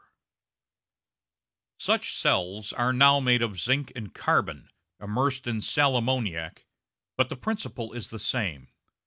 ]Such 1.77 2.15
cells 2.17 2.73
are 2.73 2.91
now 2.91 3.19
made 3.19 3.43
of 3.43 3.59
zinc 3.59 3.91
and 3.95 4.11
carbon, 4.11 4.67
immersed 4.99 5.45
in 5.45 5.61
sal 5.61 5.95
ammoniac, 5.95 6.65
but 7.17 7.29
the 7.29 7.35
principle 7.35 7.93
is 7.93 8.07
the 8.07 8.17
same. 8.17 8.69